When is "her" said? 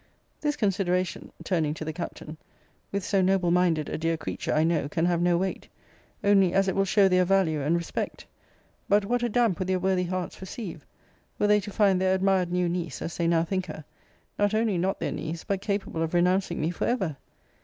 13.67-13.85